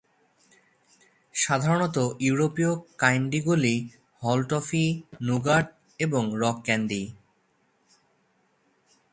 [1.35, 3.75] সাধারণত, ইউরোপীয় ক্যান্ডিগুলি
[4.21, 4.85] হল টফি,
[5.23, 5.65] নুগাট
[5.99, 7.03] এবং রক ক্যান্ডি।